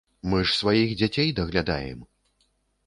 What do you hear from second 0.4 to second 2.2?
ж сваіх дзяцей даглядаем!